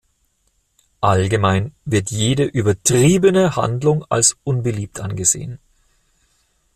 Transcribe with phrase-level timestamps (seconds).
[1.01, 5.59] Allgemein wird jede übertriebene Handlung als unbeliebt angesehen.